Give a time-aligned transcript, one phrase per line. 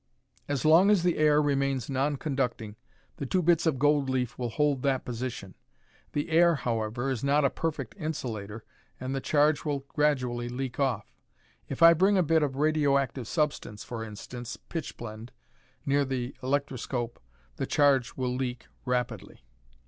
[0.47, 2.75] "As long as the air remains non conducting,
[3.17, 5.53] the two bits of gold leaf will hold that position.
[6.13, 8.63] The air, however, is not a perfect insulator
[8.99, 11.13] and the charge will gradually leak off.
[11.69, 15.29] If I bring a bit of radioactive substance, for instance, pitchblende,
[15.85, 17.19] near the electroscope,
[17.57, 19.45] the charge will leak rapidly.